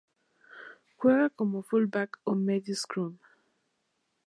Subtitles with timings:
[0.97, 3.13] Juega como fullback o medio scrum.